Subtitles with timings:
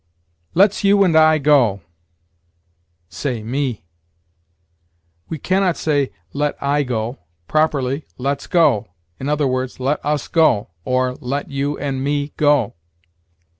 [0.55, 1.81] "Let's you and I go":
[3.07, 3.85] say, me.
[5.29, 7.19] We can not say, Let I go.
[7.47, 8.87] Properly, Let's go,
[9.21, 9.23] i.
[9.23, 12.73] e., let us go, or, let you and me go.